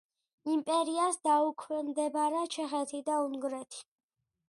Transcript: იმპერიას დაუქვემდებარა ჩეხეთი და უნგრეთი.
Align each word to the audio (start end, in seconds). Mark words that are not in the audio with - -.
იმპერიას 0.53 1.19
დაუქვემდებარა 1.27 2.43
ჩეხეთი 2.57 3.07
და 3.11 3.23
უნგრეთი. 3.31 3.89